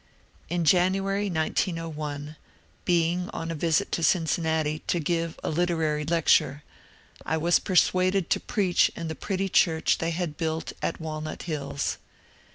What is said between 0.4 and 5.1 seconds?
In January, 1901, being on a visit to Cincinnati to